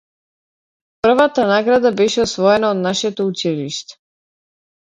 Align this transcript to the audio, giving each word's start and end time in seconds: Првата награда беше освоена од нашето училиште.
Првата 1.07 1.45
награда 1.51 1.93
беше 2.01 2.25
освоена 2.25 2.73
од 2.73 2.83
нашето 2.89 3.29
училиште. 3.35 4.01